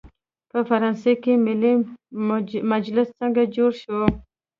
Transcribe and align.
په 0.51 0.59
فرانسه 0.67 1.11
کې 1.23 1.33
ملي 1.45 1.73
مجلس 2.71 3.07
څنګه 3.19 3.43
جوړ 3.55 3.71
شو؟ 3.81 3.99